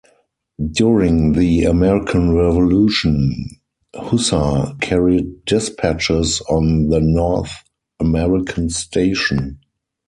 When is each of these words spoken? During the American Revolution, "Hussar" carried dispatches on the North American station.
During 0.71 1.33
the 1.33 1.65
American 1.65 2.31
Revolution, 2.33 3.51
"Hussar" 3.95 4.73
carried 4.81 5.45
dispatches 5.45 6.41
on 6.49 6.89
the 6.89 6.99
North 6.99 7.63
American 7.99 8.71
station. 8.71 9.59